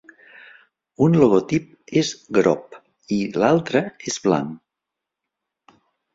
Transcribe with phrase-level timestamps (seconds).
[1.07, 1.67] Un logotip
[2.01, 2.79] és grop
[3.19, 3.85] i l'altre
[4.15, 5.71] és blanc.